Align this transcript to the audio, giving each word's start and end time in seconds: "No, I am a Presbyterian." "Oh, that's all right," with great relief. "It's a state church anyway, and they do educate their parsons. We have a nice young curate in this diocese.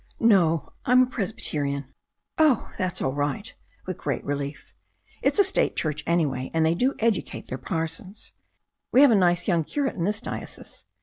"No, 0.19 0.73
I 0.83 0.93
am 0.93 1.03
a 1.03 1.05
Presbyterian." 1.05 1.93
"Oh, 2.39 2.71
that's 2.79 3.03
all 3.03 3.13
right," 3.13 3.53
with 3.85 3.99
great 3.99 4.25
relief. 4.25 4.73
"It's 5.21 5.37
a 5.37 5.43
state 5.43 5.75
church 5.75 6.03
anyway, 6.07 6.49
and 6.55 6.65
they 6.65 6.73
do 6.73 6.95
educate 6.97 7.49
their 7.49 7.59
parsons. 7.59 8.33
We 8.91 9.01
have 9.03 9.11
a 9.11 9.15
nice 9.15 9.47
young 9.47 9.63
curate 9.63 9.93
in 9.95 10.03
this 10.05 10.19
diocese. 10.19 10.85